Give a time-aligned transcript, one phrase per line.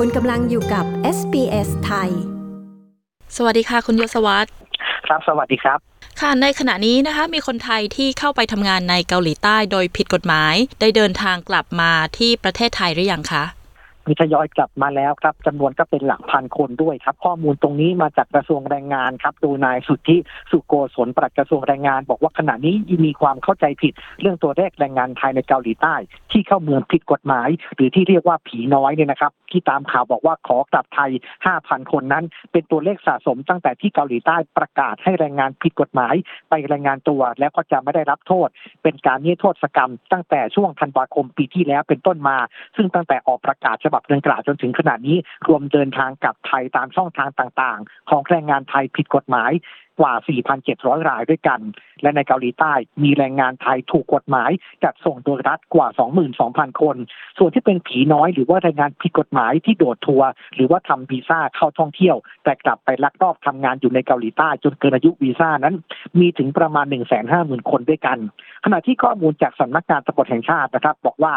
[0.00, 0.84] คุณกำลังอยู่กับ
[1.16, 2.10] SBS ไทย
[3.36, 4.48] สวัสดีค่ะ คุณยศวัตร
[5.06, 5.78] ครับ สวัสดีครับ
[6.20, 13.44] ค่ะ ในขณะนี้นะคะ มีคนไทยที่เข้าไปทำงานในเกาหลีใต้โดยผิดกฎหมาย ได้เดินทางกลับมาที่ประเทศไทยหรือยังคะ
[14.08, 20.16] มีทยอยกลับมาแล้วครับจำนวนก็เป็นหลักพันคนด้วยครับ ข้อมูลตรงนี้มาจากกระทรวงแรงงานครับโดยนายสุทธิ
[20.50, 22.74] สุโกศลปลัดกระทรวงแรงงาน บอกว่าขณะนี้
[23.06, 25.94] มีความเข้าใจผิด เรื่องตัวเลขแรงงานไทยในเกาหลีใต้
[26.32, 31.10] ที่เข้าเมืองผิดกฎหมาย หรือที่เรียกว่าผีน้อยเนี่ยนะครับ ที่ตามข่าวบอกว่าขอกลับไทย
[31.50, 36.14] 5,000 คนนั้น เป็นตัวเลขสะสมตั้งแต่ที่เกาหลีใต้ประกาศให้แรงงานผิดกฎหมาย
[36.50, 38.48] ไปแรายงานตัวแล้วก็จะไม่ได้รับโทษ
[38.82, 42.36] เป็นการนิรโทษกรรม ตั้งแต่ช่วงธันวาคมปีที่แล้วเป็นต้นมา
[42.76, 45.16] ซึ่งตั้งแต่ออกประกาศฉบับดังกล่าวจนถึงขณะนี้
[45.48, 49.52] รวมเดินทางกลับไทยตามช่องทางต่าง ๆ ของแรงงานไทยผิดกฎหมาย
[50.00, 50.12] กว่า
[50.60, 51.60] 4,700 รายด้วยกัน
[52.02, 54.50] และในเกาหลีใต้มีแรงงานไทยถูกกฎหมาย
[54.84, 55.88] จัดส่งโดยรัฐกว่า
[56.34, 56.96] 22,000 คน
[57.38, 65.74] ส่วนที่เป็นผีน้อยหรือว่าแรงงานผิดกฎหมายที่โดดทัวร์หรือว่าทำวีซ่าเข้าท่องเที่ยว แต่กลับไปลักลอบทำงานอยู่ในเกาหลีใต้จนเกินอายุวีซ่านั้น
[66.20, 66.86] มีถึงประมาณ
[67.28, 68.18] 150,000 คนด้วยกัน
[68.64, 71.34] ขณะที่ข้อมูลจากสำนักงานตำรวจแห่งชาตินะครับ บอกว่า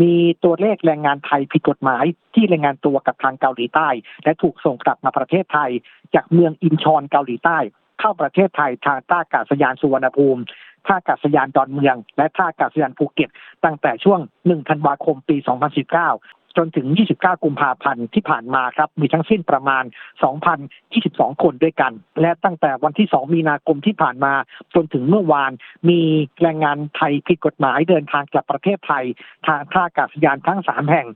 [0.00, 0.12] มี
[0.44, 3.88] ตัวเลขแรงงานไทยผิดกฎหมาย ที่แรงงานตัวกับทางเกาหลีใต้
[4.24, 5.70] และถูกส่งกลับมาประเทศไทย
[6.14, 7.58] จากเมืองอินชอนเกาหลีใต้
[8.02, 10.42] เข้าประเทศไทยทางท่าอากาศยานสุวรรณภูมิ
[10.86, 13.30] ท่าอากาศยานดอนเมือง และท่าอากาศยานภูเก็ต
[13.64, 15.36] ตั้งแต่ช่วง 1 ธันวาคม ปี
[15.96, 16.86] 2019 จนถึง
[17.16, 19.84] 29 กุมภาพันธ์ที่ผ่านมาครับ มีทั้งสิ้นประมาณ
[20.62, 24.34] 2,022 คนด้วยกัน และตั้งแต่วันที่ 2 มีนาคมที่ผ่านมา
[24.74, 25.52] จนถึงเมื่อวาน
[25.88, 26.00] มี
[26.42, 29.04] แรงงานไทยผิดกฎหมายเดินทางกลับประเทศไทย
[29.46, 31.06] ทางท่าอากาศยานทั้ง 3 แห่ง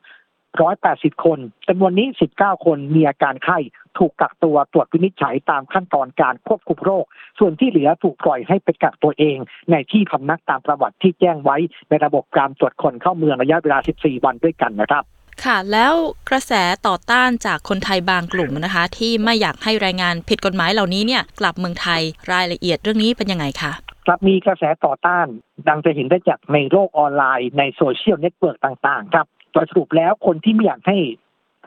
[0.65, 3.59] 180 คนจำนวนนี้ 19 คนมีอาการไข้
[3.99, 7.05] ถูกกักตัวตรวจวินิจฉัยตามขั้นตอนการควบคุมโรค
[7.39, 9.37] ส่วนที่เหลือถูกปล่อยให้ไปกักตัวเอง
[9.71, 11.57] ในที่พำนักตามประวัติที่แจ้งไว้
[11.89, 15.05] ในระบบการตรวจคนเข้าเมืองระยะเวลา 14 วันด้วยกันนะครับ
[15.45, 15.95] ค่ะแล้ว
[16.29, 16.53] กระแส
[16.87, 23.73] ต่อต้านจากคนไทยบางกลุ่มนะคะ ที่ไม่อยากให้แรงงานผิดกฎหมายเหล่านี้เนี่ยกลับเมืองไทยรายละเอียดเรื่องนี้เป็นยังไงคะ
[24.07, 25.27] ครับมีกระแสต่อต้าน
[25.69, 30.99] ดังจะเห็นได้จากในโลกออนไลน์ในโซเชียลเน็ตเวิร์กต่างๆ ครับ โดยสรุปแล้วคนที่ไม่อยากให้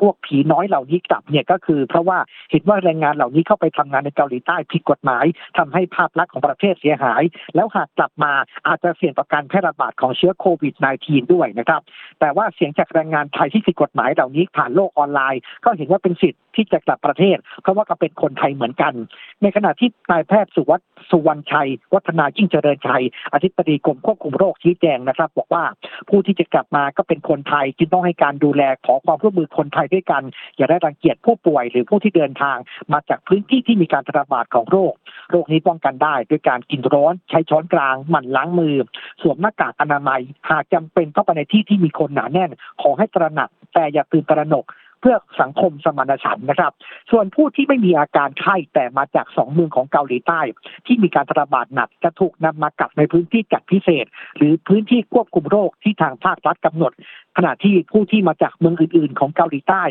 [0.01, 2.17] พวกผีน้อยเหล่านี้กลับเนี่ยก็คือ เพราะว่า
[2.51, 5.25] เห็นว่าแรงงานเหล่านี้เข้าไปทำงานในเกาหลีใต้ผิดกฎหมาย
[5.57, 7.23] ทำให้ภาพลักษณ์ของประเทศเสียหาย
[7.55, 8.33] แล้วหากกลับมา
[8.67, 10.73] อาจจะเสี่ยงต่อการแพร่ระบาดของเชื้อโควิด
[11.05, 11.81] -19 ด้วยนะครับ
[12.19, 18.93] แต่ว่าเสียงจากแรงงานไทยที่ผิดกฎหมายเหล่านี้ผ่านโลกออนไลน์ ก็เห็นว่าเป็นสิทธิ์ที่จะกลับประเทศเพราะว่าก็เป็นคนไทยเหมือนกัน
[19.41, 25.63] ในขณะที่นายแพทย์สุวัตสุวรรณชัย วัฒนายิ่งเจริญชัยอธิบดีกรมควบคุมโรคชี้แจงนะครับ บอกว่า
[26.09, 30.23] ผู้ที่จะกลับมาก็เป็นคนไทยจึงต้องให้การดูแลขอความร่วมมือคนไทยด้วยกัน
[30.57, 32.57] อย่าได้รังเกียจผู้ป่วยหรือผู้ที่เดินทาง
[32.94, 34.94] มาจากพื้นที่ที่มีการระบาดของโรค
[35.31, 38.75] โรคนี้ป้องกันได้ด้วยการกินร้อนใช้ช้อนกลางหมั่นล้างมือ
[39.22, 42.51] สวมหน้ากากอนามัย หากจำเป็นเข้าไปในที่ที่มีคนหนาแน่น
[42.81, 44.66] ขอให้ตระหนักแต่อย่าตื่นตระหนก
[45.01, 46.71] เพื่อสังคมสมานฉันท์นะครับ
[47.11, 50.41] ส่วนผู้ที่ไม่มีอาการไข้แต่มาจากสองเมืองของเกาหลีใต้
[50.85, 54.05] ที่มีการระบาดหนักจะถูกนำมากักในพื้นที่จัดพิเศษ
[54.37, 56.93] หรือพื้นที่ควบคุมโรคที่ทางภาครัฐกำหนด
[57.37, 59.83] ขณะที่ผู้ที่มาจากเมืองอื่น ๆ ของเกาหลีใต้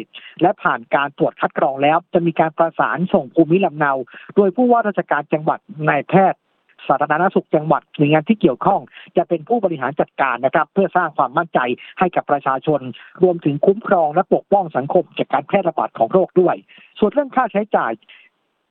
[0.43, 3.93] และผ่านการตรวจคัดกรองแล้ว จะมีการประสานส่งภูมิลำเนา
[4.37, 5.59] โดยผู้ว่าราชการจังหวัด
[5.89, 6.41] นายแพทย์
[6.87, 8.81] สาธารณสุขจังหวัดหน่วยงานที่เกี่ยวข้อง
[9.17, 11.59] จะเป็นผู้บริหารจัดการนะครับ เพื่อสร้างความมั่นใจ
[11.99, 12.81] ให้กับประชาชน
[13.23, 16.57] รวมถึงคุ้มครองและปกป้องสังคมจากการแพร่ระบาดของโรคด้วย
[16.99, 17.93] ส่วนเรื่องค่าใช้จ่าย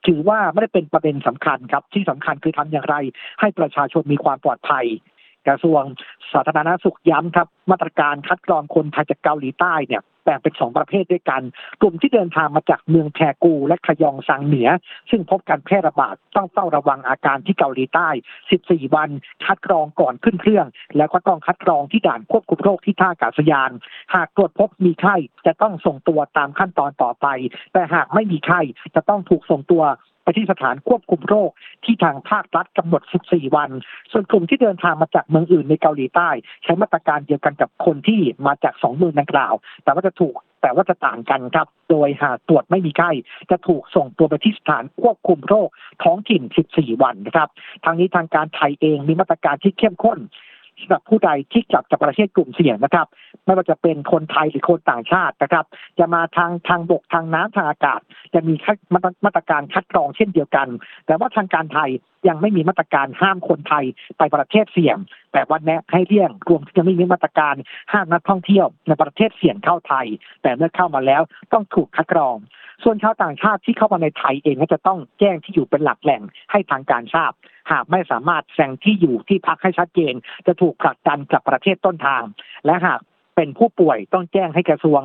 [0.07, 2.95] ถือว่าไม่ได้เป็นประเด็นสำคัญครับ ที่สำคัญคือทำอย่างไร
[3.39, 4.85] ให้ประชาชนมีความปลอดภัย
[5.47, 5.81] กระทรวง
[6.33, 11.41] สาธารณสุขย้ำครับ มาตรการคัดกรองคนไทยจากเกาหลีใต้เนี่ย แบ่งเป็นสองประเภทด้วยกัน
[11.81, 14.69] กลุ่มที่เดินทางมาจากเมืองแทกูและขยองซังเหนือ
[15.09, 18.09] ซึ่งพบการแพร่ระบาดต้องเฝ้าระวังอาการที่เกาหลีใต้
[18.51, 19.09] 14 วัน
[19.45, 20.65] คัดกรองก่อนขึ้นเครื่อง
[20.97, 23.71] แล้วก็ต้องคัดกรองที่ด่านควบคุมโรคที่ท่าอากาศยาน
[24.15, 27.27] หากตรวจพบมีไข้จะต้องส่งตัวตามขั้นตอนต่อไป
[27.73, 28.61] แต่หากไม่มีไข้
[28.95, 29.83] จะต้องถูกส่งตัว
[30.27, 31.51] ไปที่สถานควบคุมโรค
[31.85, 33.69] ที่ทางภาครัฐกำหนด 14 วัน
[34.11, 36.29] ส่วนกลุ่มที่เดินทางมาจากเมืองอื่นในเกาหลีใต้
[36.63, 43.11] ใช้มาตรการเดียวกันกับคนที่มาจากสองเมืองดังกล่าว แต่ว่าจะถูกแต่ว่าจะต่างกันครับ โดยหากตรวจไม่มีไข้
[43.51, 45.69] จะถูกส่งตัวไปที่สถานควบคุมโรค
[46.03, 46.41] ท้องถิ่น
[46.73, 47.49] 14 วันนะครับ
[47.85, 50.19] ทางนี้ทางการไทยเองมีมาตรการที่เข้มข้น
[50.81, 53.07] สำหรับผู้ใดที่กลับจากประเทศกลุ่มเสี่ยงนะครับ
[53.45, 55.65] ไม่ว่าจะเป็นคนไทยหรือคนต่างชาตินะครับ
[55.99, 57.99] จะมาทางทางบกทางน้ำทางอากาศ
[58.33, 58.53] จะมี
[59.25, 60.67] มาตรการคัดกรองเช่นเดียวกัน
[61.05, 61.89] แต่ว่าทางการไทย
[62.27, 63.85] ยังไม่มีมาตรการห้ามคนไทย
[64.17, 64.97] ไปประเทศเสี่ยง
[65.31, 67.55] แต่วันแนะให้เลี่ยงรวมถึงจะไม่มีมาตรการ
[67.91, 70.07] ห้ามนักท่องเที่ยวในประเทศเสี่ยงเข้าไทย
[70.41, 71.21] แต่เมื่อเข้ามาแล้ว
[71.53, 72.37] ต้องถูกคัดกรอง
[72.83, 76.21] ส่วนชาวต่างชาติที่เข้ามาในไทยเองก็จะต้องแจ้งที่อยู่เป็นหลักแหล่ง
[76.51, 77.31] ให้ทางการทราบ
[77.71, 80.13] หากไม่สามารถแสงที่อยู่ที่พักให้ชัดเจน
[80.47, 82.23] จะถูกผลักดันกลับประเทศต้นทาง
[82.65, 82.99] และหาก
[83.35, 85.01] เป็นผู้ป่วยต้องแจ้งให้กระทรวง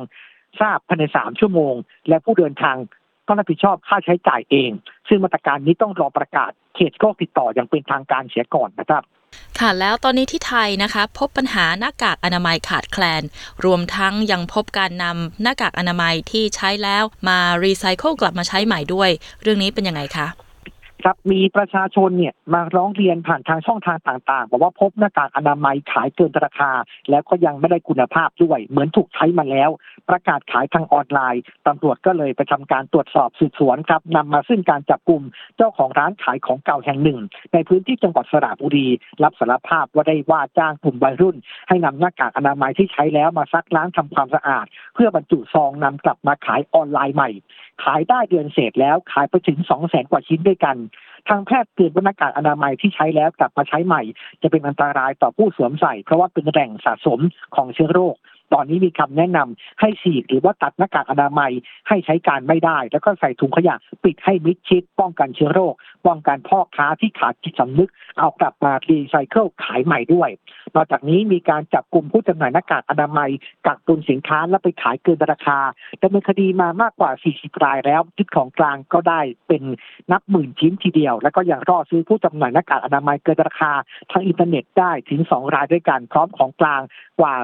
[0.61, 1.75] ทราบภายในสามชั่วโมง
[2.07, 2.77] และผู้เดินทาง
[3.27, 4.71] ต้องรับผิดชอบค่าใช้จ่ายเอง
[5.07, 9.03] ซึ่งมาตรการนี้ต้องรอประกาศเขตโรคติดต่ออย่างเป็นทางการเสียก่อนนะครับ
[9.59, 13.23] ค่ะแล้วตอนนี้ที่ไทยนะคะพบปัญหาหน้ากากอนามัยขาดแคลน
[13.65, 19.09] รวมทั้งยังพบการนำหน้ากากอนามัยที่ใช้แล้วมารีไซเคิลกลับมาใช้ใหม่ด้วย
[19.41, 20.27] เรื่องนี้เป็นยังไงคะ
[21.03, 26.71] ครับมีประชาชนเนี่ยมาร้องเรียนผ่านทางช่องทางต่างๆบอกว่าพบหน้ากากอนามัยขายเกินราคา
[27.09, 29.69] แล้วก็ยังไม่ได้คุณภาพด้วย เหมือนถูกใช้มาแล้ว
[30.09, 35.23] ประกาศขายทางออนไลน์ตำรวจก็เลยไปทำการตรวจสอบสืบสวนครับนำมาซึ่งการจับกลุ่ม
[35.57, 37.19] เจ้าของร้านขายของเก่าแห่งหนึ่ง
[37.53, 38.87] ในพื้นที่จังหวัดสระบุรี
[39.23, 41.35] รับสารภาพว่าได้ว่าจ้างกลุ่มวัยรุ่น
[41.67, 44.65] ให้นำหน้ากากอนามัยที่ใช้แล้วมาซักล้างทำความสะอาด
[44.95, 47.31] เพื่อบรรจุซองนำกลับมาขายออนไลน์ใหม่
[47.83, 50.77] ขายได้เดือนเศษแล้วขายไปถึง2 0 0แสนกว่าชิ้นด้วยกัน
[51.29, 54.01] ทางแพทย์เตือนว่าหน้ากากอนามัยที่ใช้แล้วกลับมาใช้ใหม่
[54.41, 57.19] จะเป็นอันตรายต่อผู้สวมใส่ เพราะว่าเป็นแหล่งสะสม
[57.55, 58.15] ของเชื้อโรค
[58.53, 61.51] ตอนนี้มีคำแนะนำให้ฉีกหรือว่าตัดหน้ากากอนามัย
[61.87, 65.73] ให้ใช้การไม่ได้ แล้วก็ใส่ถุงขยะปิดให้มิดชิด ป้องกันเชื้อโรค
[66.07, 67.89] ป้องกันพ่อค้าที่ขาดจิตสำนึก
[68.19, 70.29] เอากลับมารีไซเคิลขายใหม่ด้วย
[70.75, 73.29] นอกจากนี้มีการจับกลุ่มผู้จำหน่ายหน้ากากอนามัย
[73.65, 75.59] กักตุนสินค้าและไปขายเกินราคา
[76.01, 79.63] ดำเนินคดีมามากกว่า 40 รายแล้วยึดของกลางก็ได้เป็น
[80.11, 83.71] นับหมื่นชิ้นทีเดียว แล้วก็ยังล่อซื้อผู้จำหน่ายหน้ากากอนามัยเกินราคา
[84.11, 86.81] ทางอินเทอร์เน็ตได้ถึง 2 รายด้วยกันพร้อมของกลาง
[87.19, 87.35] กว่า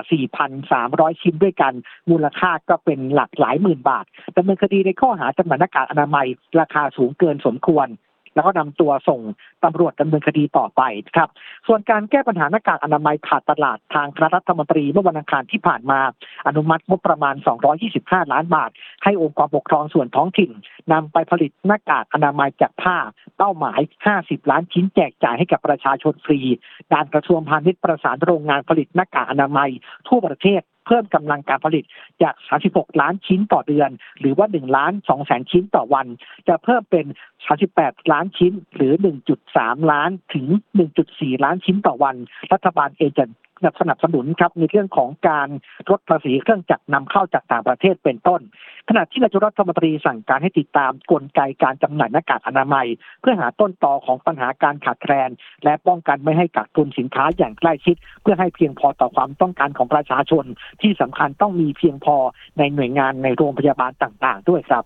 [0.60, 1.74] 4,300ร้อยชิ้นด้วยกัน
[2.10, 4.06] มูลค่าก็เป็นหลักหลายหมื่นบาท
[4.38, 6.28] ดำเนินคดีในข้อหาจำหน่ายหน้ากากอนามัย
[6.60, 7.90] ราคาสูงเกินสมควร
[8.36, 9.22] แล้วก็นำตัวส่ง
[9.64, 10.82] ตำรวจดำเนินคดีต่อไป
[11.16, 11.30] ครับ
[11.68, 16.00] ส่วนการแก้ปัญหาหน้ากากอนามัยขาดตลาดทางคณะรัฐมนตรีเมื่อวันอังคารที่ผ่านมา
[16.48, 17.36] อนุมัติงบประมาณ
[17.84, 18.72] 225 ล้านบาท
[19.04, 20.52] ให้องค์กรปกครองส่วนท้องถิ่น
[20.92, 22.98] นำไปผลิตหน้ากากอนามัยจากผ้า
[23.38, 23.80] เป้าหมาย
[24.16, 26.40] 50 ล้านชิ้นแจกจ่ายให้กับประชาชนฟรี
[26.92, 29.70] ด้านกระทรวงพาณิชย์ประสานโรงงานผลิตหน้ากากอนามัย
[30.08, 31.84] ทั่วประเทศ เพิ่มกำลังการผลิต
[32.24, 32.36] จาก
[32.68, 33.90] 36 ล้านชิ้นต่อเดือน
[34.20, 36.08] หรือว่า 1 ล้าน2แสนชิ้นต่อวัน
[36.48, 37.06] จะเพิ่มเป็น
[37.58, 38.94] 38 ล้านชิ้น หรือ
[39.42, 40.48] 1.3 ล้านถึง
[40.96, 42.16] 1.4 ล้านชิ้นต่อวัน
[42.54, 43.26] รัฐบาลเองจะ
[43.82, 45.50] สนับสนุนครับในเรื่องของการ
[45.90, 48.42] ลดภาษีเครื่องจักรนำเข้าจากต่างประเทศเป็นต้น
[48.90, 52.88] ขณะที่นายกรัฐมนตรีสั่งการให้ติดตามกลไกการจำหน่ายหน้ากากอนามัย
[53.22, 55.30] เพื่อหาต้นตอของปัญหาการขาดแคลน
[55.64, 60.46] และป้องกันไม่ให้กักตุนสินค้าอย่างใกล้ชิด เพื่อให้เพียงพอต่อความต้องการของประชาชน
[60.82, 62.16] ที่สำคัญต้องมีเพียงพอ
[62.58, 64.84] ในหน่วยงานในโรงพยาบาลต่าง ๆ ด้วยครับ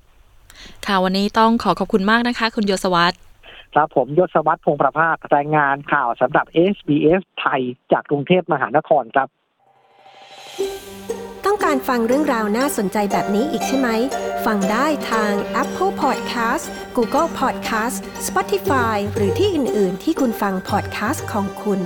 [0.85, 3.32] ค่ะวันนี้ต้องขอขอบคุณมากนะคะ คุณโยสวัสด์
[3.73, 7.61] ครับผมยศวัตรพงประภาสรายงานข่าวสำหรับ SBS ไทย
[7.91, 9.27] จากกรุงเทพมหานครครับ
[11.45, 13.89] ต้องการฟังเรื่องราวน่าสนใจแบบนี้อีกใช่ไหม
[14.45, 16.65] ฟังได้ทาง Apple Podcast
[16.95, 17.97] Google Podcast
[18.27, 21.79] Spotify หรือที่อื่น ๆ ที่คุณฟัง podcast ของคุณ